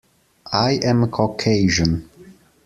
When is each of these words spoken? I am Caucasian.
I 0.65 0.79
am 0.83 1.11
Caucasian. 1.11 2.09